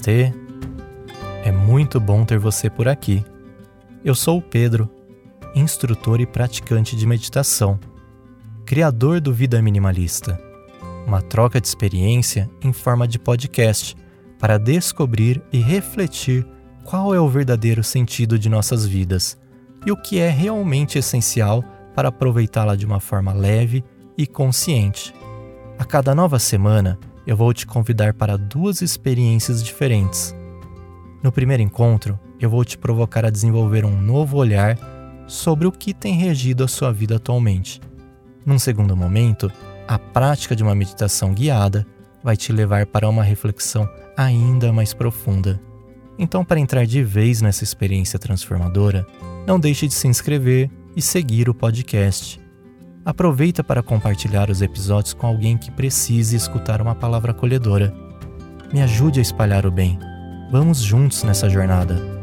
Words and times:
Namastê. 0.00 0.32
É 1.44 1.52
muito 1.52 2.00
bom 2.00 2.24
ter 2.24 2.38
você 2.38 2.70
por 2.70 2.88
aqui. 2.88 3.24
Eu 4.02 4.14
sou 4.14 4.38
o 4.38 4.42
Pedro, 4.42 4.88
instrutor 5.54 6.20
e 6.20 6.26
praticante 6.26 6.96
de 6.96 7.06
meditação, 7.06 7.78
criador 8.64 9.20
do 9.20 9.32
Vida 9.32 9.60
Minimalista, 9.60 10.40
uma 11.06 11.20
troca 11.20 11.60
de 11.60 11.68
experiência 11.68 12.50
em 12.62 12.72
forma 12.72 13.06
de 13.06 13.18
podcast 13.18 13.94
para 14.38 14.58
descobrir 14.58 15.42
e 15.52 15.58
refletir 15.58 16.46
qual 16.84 17.14
é 17.14 17.20
o 17.20 17.28
verdadeiro 17.28 17.84
sentido 17.84 18.38
de 18.38 18.48
nossas 18.48 18.86
vidas 18.86 19.38
e 19.84 19.92
o 19.92 19.96
que 19.96 20.18
é 20.18 20.30
realmente 20.30 20.98
essencial 20.98 21.62
para 21.94 22.08
aproveitá-la 22.08 22.74
de 22.74 22.86
uma 22.86 23.00
forma 23.00 23.34
leve 23.34 23.84
e 24.16 24.26
consciente. 24.26 25.14
A 25.78 25.84
cada 25.84 26.14
nova 26.14 26.38
semana, 26.38 26.98
eu 27.30 27.36
vou 27.36 27.54
te 27.54 27.64
convidar 27.64 28.12
para 28.12 28.36
duas 28.36 28.82
experiências 28.82 29.62
diferentes. 29.62 30.34
No 31.22 31.30
primeiro 31.30 31.62
encontro, 31.62 32.18
eu 32.40 32.50
vou 32.50 32.64
te 32.64 32.76
provocar 32.76 33.24
a 33.24 33.30
desenvolver 33.30 33.84
um 33.84 34.00
novo 34.02 34.36
olhar 34.36 34.76
sobre 35.28 35.64
o 35.64 35.70
que 35.70 35.94
tem 35.94 36.14
regido 36.14 36.64
a 36.64 36.68
sua 36.68 36.92
vida 36.92 37.14
atualmente. 37.14 37.80
Num 38.44 38.58
segundo 38.58 38.96
momento, 38.96 39.48
a 39.86 39.96
prática 39.96 40.56
de 40.56 40.64
uma 40.64 40.74
meditação 40.74 41.32
guiada 41.32 41.86
vai 42.20 42.36
te 42.36 42.52
levar 42.52 42.84
para 42.86 43.08
uma 43.08 43.22
reflexão 43.22 43.88
ainda 44.16 44.72
mais 44.72 44.92
profunda. 44.92 45.60
Então, 46.18 46.44
para 46.44 46.58
entrar 46.58 46.84
de 46.84 47.00
vez 47.00 47.40
nessa 47.40 47.62
experiência 47.62 48.18
transformadora, 48.18 49.06
não 49.46 49.60
deixe 49.60 49.86
de 49.86 49.94
se 49.94 50.08
inscrever 50.08 50.68
e 50.96 51.00
seguir 51.00 51.48
o 51.48 51.54
podcast. 51.54 52.39
Aproveita 53.04 53.64
para 53.64 53.82
compartilhar 53.82 54.50
os 54.50 54.60
episódios 54.60 55.14
com 55.14 55.26
alguém 55.26 55.56
que 55.56 55.70
precise 55.70 56.36
escutar 56.36 56.82
uma 56.82 56.94
palavra 56.94 57.32
acolhedora. 57.32 57.94
Me 58.72 58.82
ajude 58.82 59.18
a 59.18 59.22
espalhar 59.22 59.64
o 59.64 59.70
bem. 59.70 59.98
Vamos 60.50 60.80
juntos 60.82 61.22
nessa 61.22 61.48
jornada. 61.48 62.19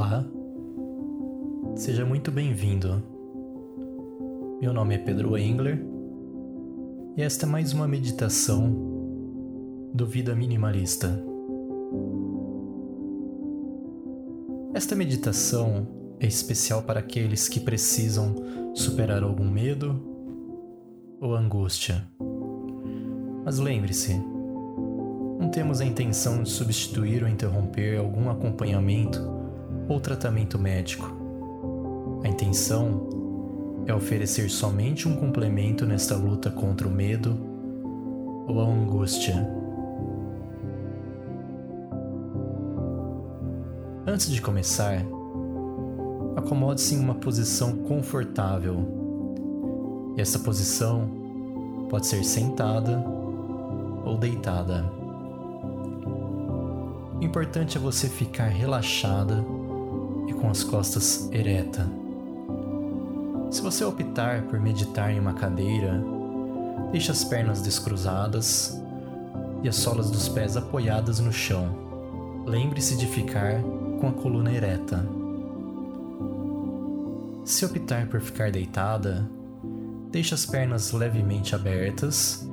Olá, 0.00 0.24
seja 1.76 2.06
muito 2.06 2.32
bem-vindo. 2.32 3.02
Meu 4.58 4.72
nome 4.72 4.94
é 4.94 4.98
Pedro 4.98 5.36
Engler 5.36 5.84
e 7.18 7.22
esta 7.22 7.44
é 7.44 7.46
mais 7.46 7.74
uma 7.74 7.86
meditação 7.86 8.70
do 9.92 10.06
Vida 10.06 10.34
Minimalista. 10.34 11.22
Esta 14.72 14.96
meditação 14.96 15.86
é 16.18 16.26
especial 16.26 16.82
para 16.82 17.00
aqueles 17.00 17.46
que 17.46 17.60
precisam 17.60 18.34
superar 18.72 19.22
algum 19.22 19.50
medo 19.50 20.00
ou 21.20 21.34
angústia. 21.34 22.08
Mas 23.44 23.58
lembre-se, 23.58 24.14
não 25.38 25.50
temos 25.50 25.82
a 25.82 25.84
intenção 25.84 26.42
de 26.42 26.48
substituir 26.48 27.22
ou 27.22 27.28
interromper 27.28 27.98
algum 27.98 28.30
acompanhamento 28.30 29.38
ou 29.90 29.98
tratamento 29.98 30.56
médico. 30.56 31.10
A 32.22 32.28
intenção 32.28 33.08
é 33.86 33.92
oferecer 33.92 34.48
somente 34.48 35.08
um 35.08 35.16
complemento 35.16 35.84
nesta 35.84 36.14
luta 36.16 36.48
contra 36.48 36.86
o 36.86 36.90
medo 36.90 37.36
ou 38.46 38.60
a 38.60 38.64
angústia. 38.64 39.34
Antes 44.06 44.30
de 44.30 44.40
começar, 44.40 45.04
acomode-se 46.36 46.94
em 46.94 47.00
uma 47.00 47.16
posição 47.16 47.76
confortável. 47.78 48.86
E 50.16 50.20
essa 50.20 50.38
posição 50.38 51.10
pode 51.88 52.06
ser 52.06 52.22
sentada 52.22 53.04
ou 54.04 54.16
deitada. 54.16 54.84
O 57.20 57.24
importante 57.24 57.76
é 57.76 57.80
você 57.80 58.08
ficar 58.08 58.46
relaxada 58.46 59.44
com 60.40 60.48
as 60.48 60.64
costas 60.64 61.28
ereta. 61.30 61.86
Se 63.50 63.60
você 63.60 63.84
optar 63.84 64.42
por 64.42 64.60
meditar 64.60 65.12
em 65.12 65.18
uma 65.18 65.34
cadeira, 65.34 66.02
deixe 66.92 67.10
as 67.10 67.24
pernas 67.24 67.60
descruzadas 67.60 68.80
e 69.62 69.68
as 69.68 69.76
solas 69.76 70.10
dos 70.10 70.28
pés 70.28 70.56
apoiadas 70.56 71.20
no 71.20 71.32
chão. 71.32 71.76
Lembre-se 72.46 72.96
de 72.96 73.06
ficar 73.06 73.60
com 74.00 74.08
a 74.08 74.12
coluna 74.12 74.52
ereta. 74.52 75.04
Se 77.44 77.64
optar 77.64 78.06
por 78.06 78.20
ficar 78.20 78.50
deitada, 78.50 79.28
deixe 80.10 80.32
as 80.34 80.46
pernas 80.46 80.92
levemente 80.92 81.54
abertas 81.54 82.48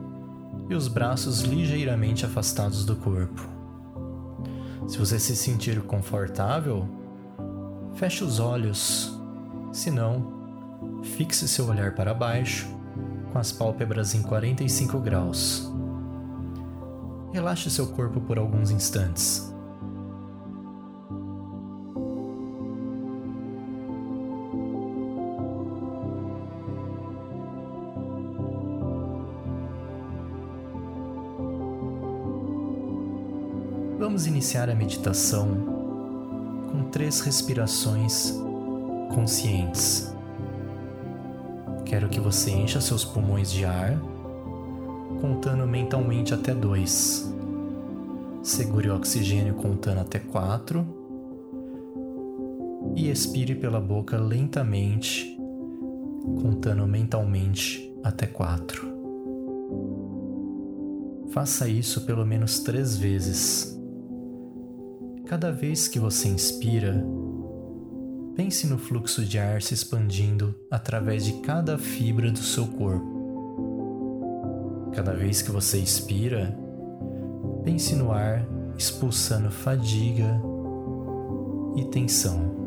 e 0.69 0.75
os 0.75 0.87
braços 0.87 1.41
ligeiramente 1.41 2.25
afastados 2.25 2.83
do 2.83 2.95
corpo. 2.95 3.47
Se 4.87 4.97
você 4.97 5.19
se 5.19 5.35
sentir 5.35 5.81
confortável, 5.81 6.87
Feche 7.97 8.23
os 8.23 8.39
olhos, 8.39 9.19
se 9.73 9.89
não, 9.89 11.01
fixe 11.01 11.47
seu 11.47 11.67
olhar 11.67 11.95
para 11.95 12.13
baixo, 12.13 12.67
com 13.33 13.39
as 13.39 13.51
pálpebras 13.51 14.13
em 14.13 14.21
45 14.21 14.99
graus. 14.99 15.67
Relaxe 17.33 17.71
seu 17.71 17.87
corpo 17.87 18.21
por 18.21 18.37
alguns 18.37 18.69
instantes. 18.69 19.51
Vamos 33.97 34.27
iniciar 34.27 34.69
a 34.69 34.75
meditação 34.75 35.76
três 36.88 37.19
respirações 37.22 38.34
conscientes. 39.13 40.13
Quero 41.86 42.10
que 42.10 42.19
você 42.19 42.51
encha 42.51 42.81
seus 42.81 43.06
pulmões 43.06 43.51
de 43.51 43.63
ar, 43.63 43.98
contando 45.22 45.66
mentalmente 45.66 46.34
até 46.34 46.54
dois. 46.54 47.34
Segure 48.44 48.89
o 48.89 48.95
oxigênio 48.95 49.56
contando 49.56 50.00
até 50.00 50.19
quatro 50.19 50.86
e 52.95 53.10
expire 53.10 53.56
pela 53.56 53.80
boca 53.80 54.18
lentamente, 54.18 55.38
contando 56.42 56.86
mentalmente 56.88 57.94
até 58.04 58.25
quatro. 58.25 58.88
Faça 61.30 61.68
isso 61.68 62.01
pelo 62.01 62.25
menos 62.25 62.60
três 62.60 62.98
vezes. 62.98 63.76
Cada 65.27 65.51
vez 65.51 65.89
que 65.89 66.00
você 66.00 66.29
inspira, 66.29 67.06
pense 68.33 68.65
no 68.65 68.77
fluxo 68.77 69.25
de 69.25 69.38
ar 69.38 69.62
se 69.62 69.74
expandindo 69.74 70.56
através 70.71 71.25
de 71.25 71.33
cada 71.41 71.77
fibra 71.77 72.31
do 72.31 72.39
seu 72.39 72.65
corpo. 72.65 73.06
Cada 74.95 75.12
vez 75.13 75.41
que 75.41 75.51
você 75.51 75.79
expira, 75.79 76.57
pense 77.65 77.94
no 77.94 78.13
ar 78.13 78.47
expulsando 78.77 79.51
fadiga 79.51 80.41
e 81.75 81.83
tensão. 81.91 82.66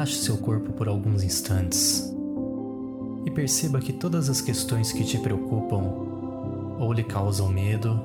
Relaxe 0.00 0.16
seu 0.16 0.38
corpo 0.38 0.72
por 0.72 0.88
alguns 0.88 1.22
instantes 1.22 2.10
e 3.26 3.30
perceba 3.30 3.80
que 3.80 3.92
todas 3.92 4.30
as 4.30 4.40
questões 4.40 4.92
que 4.92 5.04
te 5.04 5.18
preocupam 5.18 5.82
ou 6.78 6.90
lhe 6.90 7.04
causam 7.04 7.50
medo 7.50 8.00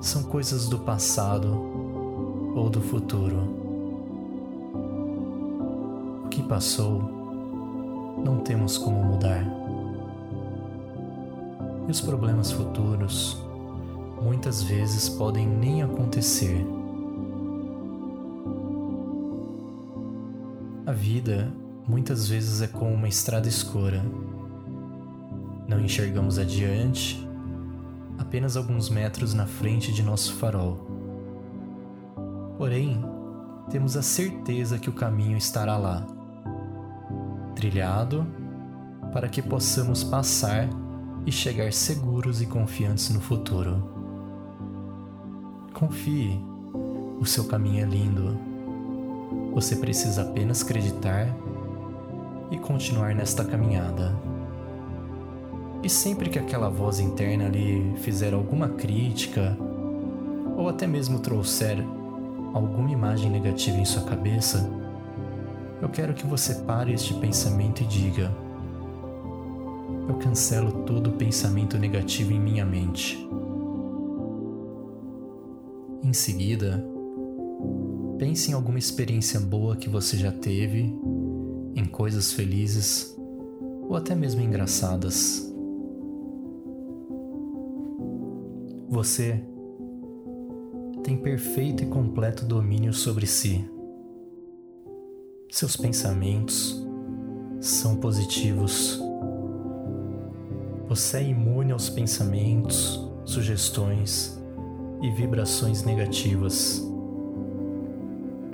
são 0.00 0.22
coisas 0.22 0.70
do 0.70 0.78
passado 0.78 1.52
ou 2.56 2.70
do 2.70 2.80
futuro. 2.80 3.36
O 6.24 6.28
que 6.30 6.42
passou 6.44 7.02
não 8.24 8.38
temos 8.38 8.78
como 8.78 9.04
mudar. 9.04 9.44
E 11.86 11.90
os 11.90 12.00
problemas 12.00 12.50
futuros 12.50 13.36
muitas 14.22 14.62
vezes 14.62 15.10
podem 15.10 15.46
nem 15.46 15.82
acontecer 15.82 16.66
A 20.92 20.94
vida 20.94 21.50
muitas 21.88 22.28
vezes 22.28 22.60
é 22.60 22.66
como 22.66 22.92
uma 22.92 23.08
estrada 23.08 23.48
escura. 23.48 24.04
Não 25.66 25.80
enxergamos 25.80 26.38
adiante, 26.38 27.26
apenas 28.18 28.58
alguns 28.58 28.90
metros 28.90 29.32
na 29.32 29.46
frente 29.46 29.90
de 29.90 30.02
nosso 30.02 30.34
farol. 30.34 30.86
Porém, 32.58 33.02
temos 33.70 33.96
a 33.96 34.02
certeza 34.02 34.78
que 34.78 34.90
o 34.90 34.92
caminho 34.92 35.38
estará 35.38 35.78
lá, 35.78 36.06
trilhado 37.54 38.26
para 39.14 39.30
que 39.30 39.40
possamos 39.40 40.04
passar 40.04 40.68
e 41.24 41.32
chegar 41.32 41.72
seguros 41.72 42.42
e 42.42 42.46
confiantes 42.46 43.08
no 43.08 43.20
futuro. 43.22 43.82
Confie, 45.72 46.38
o 47.18 47.24
seu 47.24 47.44
caminho 47.44 47.82
é 47.82 47.88
lindo. 47.88 48.51
Você 49.52 49.76
precisa 49.76 50.22
apenas 50.22 50.62
acreditar 50.62 51.28
e 52.50 52.58
continuar 52.58 53.14
nesta 53.14 53.44
caminhada. 53.44 54.14
E 55.82 55.88
sempre 55.88 56.30
que 56.30 56.38
aquela 56.38 56.68
voz 56.68 57.00
interna 57.00 57.48
lhe 57.48 57.94
fizer 57.98 58.32
alguma 58.32 58.68
crítica, 58.68 59.56
ou 60.56 60.68
até 60.68 60.86
mesmo 60.86 61.18
trouxer 61.18 61.78
alguma 62.54 62.90
imagem 62.90 63.30
negativa 63.30 63.76
em 63.78 63.84
sua 63.84 64.02
cabeça, 64.02 64.70
eu 65.80 65.88
quero 65.88 66.14
que 66.14 66.26
você 66.26 66.54
pare 66.56 66.92
este 66.92 67.12
pensamento 67.14 67.82
e 67.82 67.86
diga: 67.86 68.30
Eu 70.08 70.14
cancelo 70.14 70.84
todo 70.84 71.12
pensamento 71.12 71.78
negativo 71.78 72.32
em 72.32 72.38
minha 72.38 72.64
mente. 72.64 73.28
Em 76.04 76.12
seguida, 76.12 76.91
pense 78.22 78.52
em 78.52 78.54
alguma 78.54 78.78
experiência 78.78 79.40
boa 79.40 79.74
que 79.74 79.88
você 79.88 80.16
já 80.16 80.30
teve, 80.30 80.96
em 81.74 81.84
coisas 81.84 82.32
felizes 82.32 83.18
ou 83.88 83.96
até 83.96 84.14
mesmo 84.14 84.40
engraçadas. 84.40 85.52
Você 88.88 89.42
tem 91.02 91.16
perfeito 91.16 91.82
e 91.82 91.86
completo 91.86 92.44
domínio 92.44 92.92
sobre 92.92 93.26
si. 93.26 93.68
Seus 95.50 95.76
pensamentos 95.76 96.80
são 97.60 97.96
positivos. 97.96 99.02
Você 100.88 101.16
é 101.16 101.28
imune 101.28 101.72
aos 101.72 101.90
pensamentos, 101.90 103.04
sugestões 103.24 104.40
e 105.02 105.10
vibrações 105.10 105.82
negativas. 105.82 106.91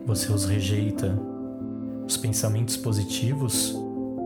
Você 0.08 0.32
os 0.32 0.46
rejeita. 0.46 1.20
Os 2.06 2.16
pensamentos 2.16 2.78
positivos 2.78 3.76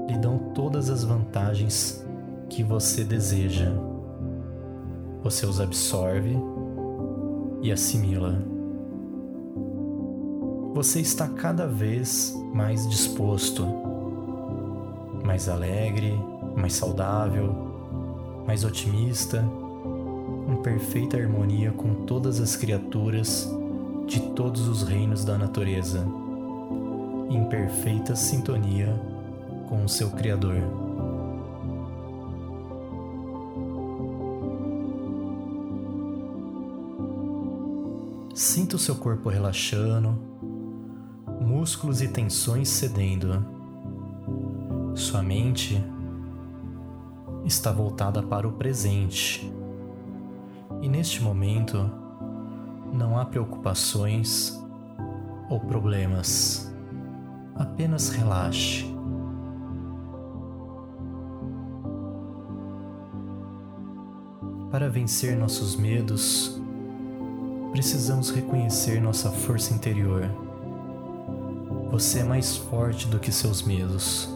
lhe 0.08 0.16
dão 0.16 0.38
todas 0.54 0.88
as 0.88 1.02
vantagens 1.02 2.06
que 2.48 2.62
você 2.62 3.02
deseja. 3.02 3.72
Você 5.24 5.44
os 5.44 5.60
absorve 5.60 6.36
e 7.62 7.72
assimila. 7.72 8.40
Você 10.72 11.00
está 11.00 11.26
cada 11.26 11.66
vez 11.66 12.32
mais 12.54 12.88
disposto, 12.88 13.66
mais 15.24 15.48
alegre, 15.48 16.14
mais 16.56 16.74
saudável, 16.74 17.52
mais 18.46 18.62
otimista, 18.62 19.44
em 20.48 20.62
perfeita 20.62 21.16
harmonia 21.16 21.72
com 21.72 22.06
todas 22.06 22.40
as 22.40 22.54
criaturas 22.54 23.52
de 24.06 24.20
todos 24.34 24.68
os 24.68 24.82
reinos 24.82 25.24
da 25.24 25.38
natureza, 25.38 26.06
em 27.30 27.44
perfeita 27.44 28.14
sintonia 28.14 29.00
com 29.68 29.84
o 29.84 29.88
seu 29.88 30.10
Criador. 30.10 30.62
Sinta 38.34 38.76
o 38.76 38.78
seu 38.78 38.96
corpo 38.96 39.28
relaxando, 39.28 40.18
músculos 41.40 42.02
e 42.02 42.08
tensões 42.08 42.68
cedendo. 42.68 43.44
Sua 44.94 45.22
mente 45.22 45.82
está 47.44 47.70
voltada 47.72 48.22
para 48.22 48.48
o 48.48 48.52
presente. 48.52 49.50
E 50.80 50.88
neste 50.88 51.22
momento 51.22 52.01
não 52.92 53.18
há 53.18 53.24
preocupações 53.24 54.60
ou 55.48 55.58
problemas. 55.58 56.70
Apenas 57.54 58.10
relaxe. 58.10 58.86
Para 64.70 64.88
vencer 64.88 65.36
nossos 65.36 65.76
medos, 65.76 66.60
precisamos 67.72 68.30
reconhecer 68.30 69.00
nossa 69.00 69.30
força 69.30 69.74
interior. 69.74 70.22
Você 71.90 72.20
é 72.20 72.24
mais 72.24 72.56
forte 72.56 73.06
do 73.06 73.18
que 73.18 73.30
seus 73.30 73.62
medos. 73.62 74.30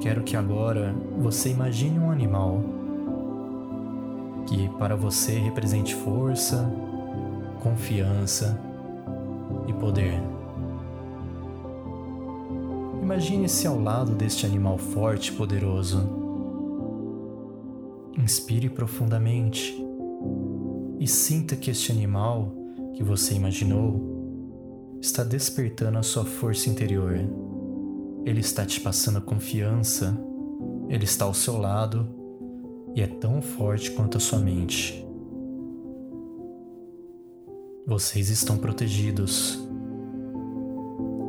Quero 0.00 0.22
que 0.22 0.34
agora 0.34 0.94
você 1.18 1.50
imagine 1.50 1.98
um 1.98 2.10
animal 2.10 2.62
que 4.46 4.68
para 4.78 4.96
você 4.96 5.38
represente 5.38 5.94
força, 5.94 6.68
confiança 7.60 8.58
e 9.68 9.72
poder. 9.72 10.20
Imagine-se 13.02 13.66
ao 13.66 13.80
lado 13.80 14.12
deste 14.12 14.46
animal 14.46 14.78
forte 14.78 15.28
e 15.28 15.32
poderoso. 15.32 16.00
Inspire 18.18 18.68
profundamente 18.68 19.74
e 20.98 21.06
sinta 21.06 21.56
que 21.56 21.70
este 21.70 21.90
animal 21.90 22.52
que 22.94 23.02
você 23.02 23.34
imaginou 23.34 24.98
está 25.00 25.24
despertando 25.24 25.98
a 25.98 26.02
sua 26.02 26.24
força 26.24 26.68
interior. 26.68 27.18
Ele 28.24 28.40
está 28.40 28.66
te 28.66 28.80
passando 28.80 29.20
confiança, 29.20 30.16
ele 30.88 31.04
está 31.04 31.24
ao 31.24 31.32
seu 31.32 31.56
lado 31.56 32.06
e 32.94 33.00
é 33.00 33.06
tão 33.06 33.40
forte 33.40 33.90
quanto 33.92 34.18
a 34.18 34.20
sua 34.20 34.38
mente. 34.38 35.09
Vocês 37.90 38.30
estão 38.30 38.56
protegidos. 38.56 39.58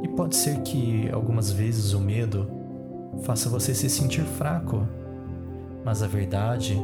E 0.03 0.07
pode 0.09 0.35
ser 0.35 0.61
que 0.61 1.09
algumas 1.09 1.51
vezes 1.51 1.93
o 1.93 1.99
medo 1.99 2.47
faça 3.23 3.49
você 3.49 3.73
se 3.73 3.89
sentir 3.89 4.21
fraco, 4.21 4.87
mas 5.83 6.03
a 6.03 6.07
verdade 6.07 6.79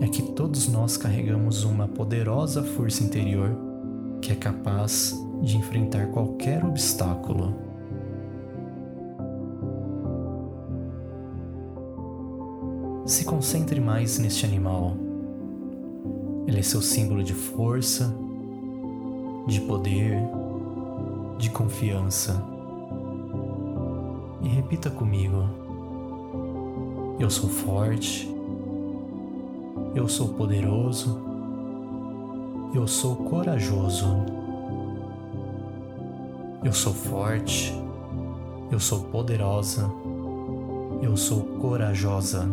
é 0.00 0.08
que 0.08 0.22
todos 0.32 0.66
nós 0.66 0.96
carregamos 0.96 1.62
uma 1.62 1.86
poderosa 1.86 2.62
força 2.62 3.04
interior 3.04 3.54
que 4.22 4.32
é 4.32 4.34
capaz 4.34 5.14
de 5.42 5.58
enfrentar 5.58 6.06
qualquer 6.06 6.64
obstáculo. 6.64 7.54
Se 13.04 13.26
concentre 13.26 13.78
mais 13.78 14.18
neste 14.18 14.46
animal. 14.46 14.96
Ele 16.46 16.60
é 16.60 16.62
seu 16.62 16.80
símbolo 16.80 17.22
de 17.22 17.34
força, 17.34 18.24
de 19.46 19.60
poder, 19.60 20.18
de 21.38 21.50
confiança. 21.50 22.42
E 24.42 24.48
repita 24.48 24.90
comigo: 24.90 25.44
Eu 27.18 27.30
sou 27.30 27.48
forte. 27.48 28.36
Eu 29.94 30.06
sou 30.08 30.28
poderoso, 30.28 31.18
eu 32.74 32.86
sou 32.86 33.16
corajoso, 33.16 34.06
eu 36.62 36.70
sou 36.70 36.92
forte, 36.92 37.72
eu 38.70 38.78
sou 38.78 39.04
poderosa, 39.04 39.90
eu 41.00 41.16
sou 41.16 41.40
corajosa. 41.60 42.46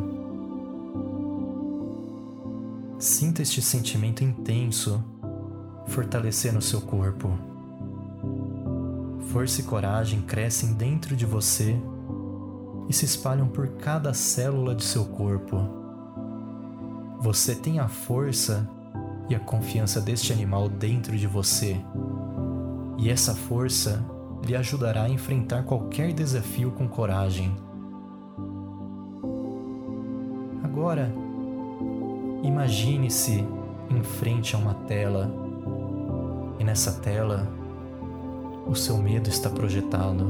Sinta 2.98 3.42
este 3.42 3.62
sentimento 3.62 4.24
intenso 4.24 5.04
fortalecendo 5.88 6.62
seu 6.62 6.82
corpo. 6.82 7.32
Força 9.32 9.62
e 9.62 9.64
coragem 9.64 10.22
crescem 10.22 10.74
dentro 10.74 11.16
de 11.16 11.26
você 11.26 11.76
e 12.90 12.94
se 12.94 13.06
espalham 13.06 13.48
por 13.48 13.68
cada 13.78 14.14
célula 14.14 14.76
de 14.76 14.84
seu 14.84 15.06
corpo 15.06 15.84
você 17.24 17.56
tem 17.56 17.80
a 17.80 17.88
força 17.88 18.70
e 19.30 19.34
a 19.34 19.40
confiança 19.40 20.02
deste 20.02 20.34
animal 20.34 20.68
dentro 20.68 21.16
de 21.16 21.26
você. 21.26 21.78
E 22.98 23.10
essa 23.10 23.34
força 23.34 24.06
lhe 24.46 24.54
ajudará 24.54 25.04
a 25.04 25.10
enfrentar 25.10 25.64
qualquer 25.64 26.12
desafio 26.12 26.72
com 26.72 26.86
coragem. 26.86 27.56
Agora, 30.62 31.10
imagine-se 32.44 33.48
em 33.90 34.04
frente 34.04 34.54
a 34.54 34.60
uma 34.60 34.74
tela 34.74 35.34
e 36.60 36.64
nessa 36.64 36.92
tela 36.94 37.48
o 38.66 38.76
seu 38.76 38.98
medo 38.98 39.30
está 39.30 39.50
projetado. 39.50 40.26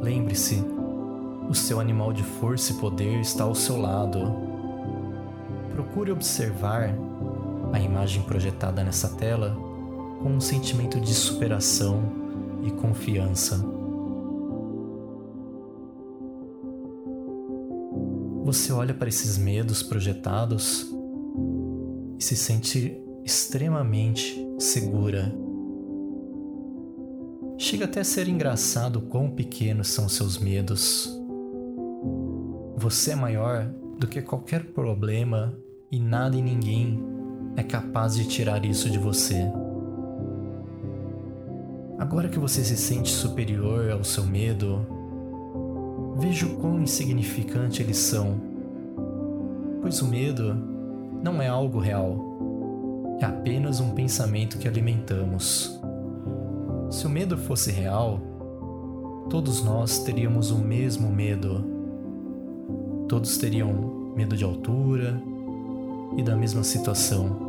Lembre-se, 0.00 0.62
o 1.48 1.54
seu 1.54 1.80
animal 1.80 2.12
de 2.12 2.22
força 2.22 2.72
e 2.72 2.76
poder 2.76 3.20
está 3.20 3.44
ao 3.44 3.54
seu 3.54 3.80
lado. 3.80 4.20
Procure 5.72 6.12
observar 6.12 6.94
a 7.72 7.80
imagem 7.80 8.22
projetada 8.22 8.82
nessa 8.82 9.08
tela 9.08 9.56
com 10.22 10.30
um 10.30 10.40
sentimento 10.40 11.00
de 11.00 11.14
superação 11.14 12.02
e 12.62 12.70
confiança. 12.70 13.64
Você 18.44 18.72
olha 18.72 18.94
para 18.94 19.08
esses 19.08 19.36
medos 19.36 19.82
projetados 19.82 20.86
e 22.18 22.22
se 22.22 22.36
sente 22.36 23.05
extremamente 23.26 24.40
segura. 24.56 25.34
Chega 27.58 27.86
até 27.86 27.98
a 27.98 28.04
ser 28.04 28.28
engraçado 28.28 29.00
quão 29.00 29.28
pequenos 29.28 29.88
são 29.88 30.08
seus 30.08 30.38
medos. 30.38 31.12
Você 32.76 33.10
é 33.10 33.16
maior 33.16 33.68
do 33.98 34.06
que 34.06 34.22
qualquer 34.22 34.66
problema 34.66 35.58
e 35.90 35.98
nada 35.98 36.36
e 36.36 36.42
ninguém 36.42 37.02
é 37.56 37.64
capaz 37.64 38.14
de 38.14 38.28
tirar 38.28 38.64
isso 38.64 38.88
de 38.88 38.98
você. 38.98 39.50
Agora 41.98 42.28
que 42.28 42.38
você 42.38 42.62
se 42.62 42.76
sente 42.76 43.10
superior 43.10 43.90
ao 43.90 44.04
seu 44.04 44.24
medo, 44.24 44.86
veja 46.16 46.46
o 46.46 46.58
quão 46.58 46.80
insignificante 46.80 47.82
eles 47.82 47.96
são. 47.96 48.40
Pois 49.82 50.00
o 50.00 50.06
medo 50.06 50.54
não 51.24 51.42
é 51.42 51.48
algo 51.48 51.80
real, 51.80 52.35
é 53.20 53.24
apenas 53.24 53.80
um 53.80 53.90
pensamento 53.90 54.58
que 54.58 54.68
alimentamos. 54.68 55.80
Se 56.90 57.06
o 57.06 57.10
medo 57.10 57.36
fosse 57.36 57.70
real, 57.70 58.20
todos 59.30 59.62
nós 59.64 60.00
teríamos 60.00 60.50
o 60.50 60.58
mesmo 60.58 61.10
medo. 61.10 61.64
Todos 63.08 63.38
teriam 63.38 64.12
medo 64.14 64.36
de 64.36 64.44
altura 64.44 65.20
e 66.16 66.22
da 66.22 66.36
mesma 66.36 66.62
situação. 66.62 67.44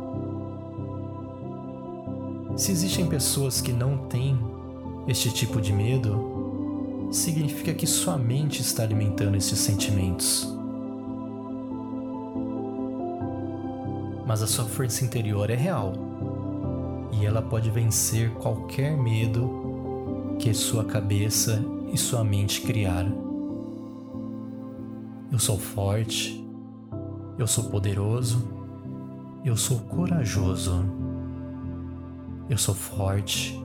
Se 2.56 2.72
existem 2.72 3.06
pessoas 3.06 3.60
que 3.60 3.72
não 3.72 3.98
têm 3.98 4.38
este 5.06 5.30
tipo 5.32 5.60
de 5.60 5.72
medo, 5.72 7.08
significa 7.10 7.72
que 7.72 7.86
sua 7.86 8.18
mente 8.18 8.60
está 8.60 8.82
alimentando 8.82 9.36
esses 9.36 9.58
sentimentos. 9.58 10.57
Mas 14.28 14.42
a 14.42 14.46
sua 14.46 14.66
força 14.66 15.06
interior 15.06 15.48
é 15.48 15.54
real 15.54 15.94
e 17.10 17.24
ela 17.24 17.40
pode 17.40 17.70
vencer 17.70 18.30
qualquer 18.34 18.94
medo 18.94 20.36
que 20.38 20.52
sua 20.52 20.84
cabeça 20.84 21.64
e 21.90 21.96
sua 21.96 22.22
mente 22.22 22.60
criar. 22.60 23.06
Eu 25.32 25.38
sou 25.38 25.58
forte, 25.58 26.46
eu 27.38 27.46
sou 27.46 27.70
poderoso, 27.70 28.46
eu 29.42 29.56
sou 29.56 29.78
corajoso. 29.78 30.84
Eu 32.50 32.58
sou 32.58 32.74
forte, 32.74 33.58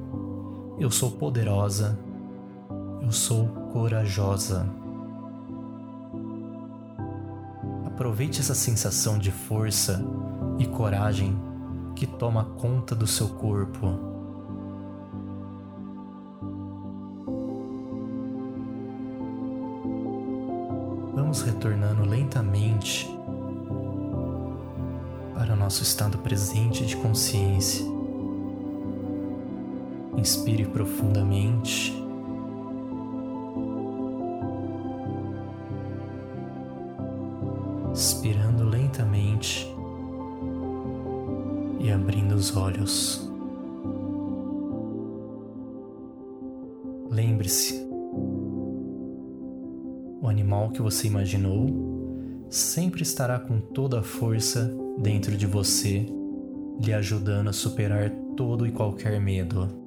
eu 0.79 0.89
sou 0.89 1.12
poderosa, 1.12 2.00
eu 3.01 3.12
sou 3.12 3.48
corajosa. 3.74 4.65
Aproveite 7.86 8.39
essa 8.39 8.55
sensação 8.55 9.20
de 9.20 9.29
força 9.29 10.01
e 10.60 10.65
coragem 10.65 11.36
que 11.95 12.05
toma 12.05 12.45
conta 12.57 12.95
do 12.95 13.07
seu 13.07 13.29
corpo. 13.29 13.88
Vamos 21.15 21.41
retornando 21.41 22.03
lentamente 22.03 23.07
para 25.33 25.53
o 25.53 25.55
nosso 25.55 25.83
estado 25.83 26.17
presente 26.17 26.86
de 26.86 26.95
consciência. 26.98 27.86
Inspire 30.17 30.65
profundamente. 30.65 32.02
Que 50.74 50.82
você 50.82 51.08
imaginou 51.08 51.94
sempre 52.50 53.03
estará 53.03 53.39
com 53.39 53.60
toda 53.60 54.00
a 54.00 54.03
força 54.03 54.75
dentro 54.98 55.38
de 55.38 55.48
você, 55.48 56.06
lhe 56.82 56.94
ajudando 56.94 57.50
a 57.50 57.53
superar 57.53 58.10
todo 58.36 58.68
e 58.68 58.72
qualquer 58.72 59.20
medo. 59.22 59.82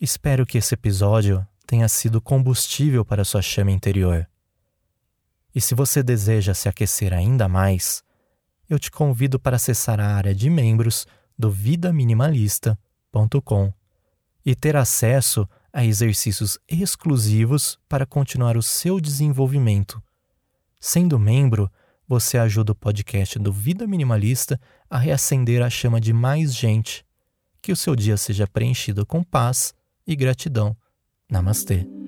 Espero 0.00 0.44
que 0.44 0.58
esse 0.58 0.74
episódio 0.74 1.46
tenha 1.64 1.88
sido 1.88 2.20
combustível 2.20 3.04
para 3.04 3.24
sua 3.24 3.40
chama 3.40 3.70
interior. 3.70 4.31
E 5.54 5.60
se 5.60 5.74
você 5.74 6.02
deseja 6.02 6.54
se 6.54 6.66
aquecer 6.68 7.12
ainda 7.12 7.48
mais, 7.48 8.02
eu 8.68 8.78
te 8.78 8.90
convido 8.90 9.38
para 9.38 9.56
acessar 9.56 10.00
a 10.00 10.14
área 10.14 10.34
de 10.34 10.48
membros 10.48 11.06
do 11.38 11.50
vidaminimalista.com 11.50 13.72
e 14.44 14.54
ter 14.54 14.76
acesso 14.76 15.48
a 15.72 15.84
exercícios 15.84 16.58
exclusivos 16.68 17.78
para 17.88 18.04
continuar 18.04 18.56
o 18.56 18.62
seu 18.62 19.00
desenvolvimento. 19.00 20.02
Sendo 20.80 21.18
membro, 21.18 21.70
você 22.06 22.36
ajuda 22.36 22.72
o 22.72 22.74
podcast 22.74 23.38
do 23.38 23.52
Vida 23.52 23.86
Minimalista 23.86 24.60
a 24.90 24.98
reacender 24.98 25.62
a 25.62 25.70
chama 25.70 26.00
de 26.00 26.12
mais 26.12 26.54
gente. 26.54 27.06
Que 27.62 27.72
o 27.72 27.76
seu 27.76 27.94
dia 27.94 28.16
seja 28.16 28.46
preenchido 28.46 29.06
com 29.06 29.22
paz 29.22 29.72
e 30.06 30.16
gratidão. 30.16 30.76
Namastê. 31.30 32.01